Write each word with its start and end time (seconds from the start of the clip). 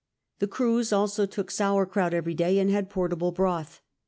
The 0.39 0.47
crews 0.47 0.91
also 0.91 1.27
took 1.27 1.51
sour 1.51 1.85
krout 1.85 2.11
every 2.11 2.33
day 2.33 2.57
and 2.57 2.71
had 2.71 2.89
portable 2.89 3.31
broth. 3.31 3.81